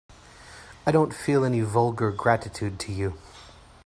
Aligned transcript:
I 0.83 0.91
don't 0.91 1.13
feel 1.13 1.45
any 1.45 1.61
vulgar 1.61 2.09
gratitude 2.09 2.79
to 2.79 2.91
you. 2.91 3.19